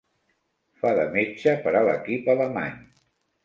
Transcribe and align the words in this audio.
Fa 0.83 0.93
de 1.01 1.03
metge 1.19 1.55
per 1.67 1.77
a 1.83 1.87
l'equip 1.91 2.35
alemany. 2.37 2.77